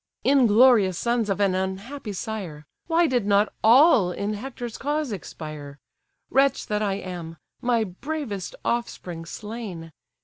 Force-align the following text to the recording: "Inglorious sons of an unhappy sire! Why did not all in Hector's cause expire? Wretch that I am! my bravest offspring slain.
"Inglorious 0.23 0.97
sons 0.97 1.29
of 1.29 1.39
an 1.39 1.53
unhappy 1.53 2.11
sire! 2.11 2.65
Why 2.87 3.05
did 3.05 3.27
not 3.27 3.53
all 3.63 4.11
in 4.11 4.33
Hector's 4.33 4.79
cause 4.79 5.11
expire? 5.11 5.77
Wretch 6.31 6.65
that 6.65 6.81
I 6.81 6.93
am! 6.95 7.37
my 7.61 7.83
bravest 7.83 8.55
offspring 8.65 9.25
slain. 9.25 9.91